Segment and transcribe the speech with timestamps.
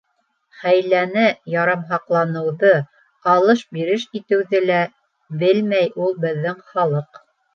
[0.59, 1.25] Хәйләне,
[1.55, 2.71] ярамһаҡланыуҙы,
[3.35, 4.81] алыш-биреш итеүҙе лә
[5.43, 7.21] белмәй ул беҙҙең халыҡ.